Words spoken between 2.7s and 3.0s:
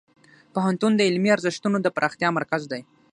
دی.